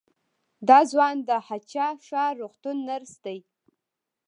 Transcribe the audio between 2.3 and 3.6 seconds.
روغتون نرس دی.